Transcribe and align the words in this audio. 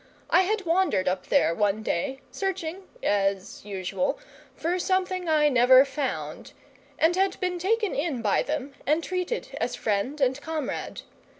I 0.31 0.41
had 0.41 0.65
wandered 0.65 1.07
up 1.07 1.27
there 1.27 1.53
one 1.53 1.83
day, 1.83 2.21
searching 2.31 2.87
(as 3.03 3.63
usual) 3.63 4.17
for 4.55 4.79
something 4.79 5.29
I 5.29 5.47
never 5.47 5.85
found, 5.85 6.53
and 6.97 7.15
had 7.15 7.39
been 7.39 7.59
taken 7.59 7.93
in 7.93 8.23
by 8.23 8.41
them 8.41 8.73
and 8.87 9.03
treated 9.03 9.55
as 9.61 9.75
friend 9.75 10.19
and 10.19 10.41
comrade. 10.41 11.03